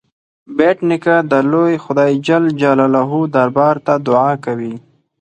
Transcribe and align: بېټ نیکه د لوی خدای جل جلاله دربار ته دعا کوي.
بېټ 0.57 0.77
نیکه 0.89 1.15
د 1.31 1.33
لوی 1.51 1.73
خدای 1.83 2.11
جل 2.27 2.43
جلاله 2.61 3.07
دربار 3.35 3.75
ته 3.85 3.93
دعا 4.07 4.31
کوي. 4.45 4.73